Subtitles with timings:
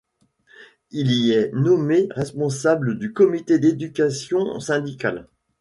[0.89, 5.27] Il y est nommé responsable du comité d'éducation syndicale.